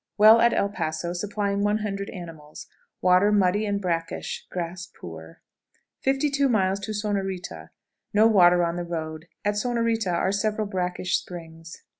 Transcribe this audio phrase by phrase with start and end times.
[0.17, 2.65] Well at El Paso supplying 100 animals;
[3.03, 5.43] water muddy and brackish; grass poor.
[6.03, 6.49] 52.00.
[6.95, 7.69] Sonorita.
[8.11, 11.83] No water on the road; at Sonorita are several brackish springs.